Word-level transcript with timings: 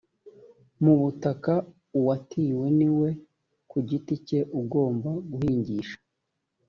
mu 0.83 0.93
butaka 1.01 1.53
uwatiwe 1.99 2.65
ni 2.77 2.89
we 2.99 3.09
ku 3.69 3.77
giti 3.87 4.15
cye 4.27 4.39
ugomba 4.59 5.09
guhingisha 5.31 5.97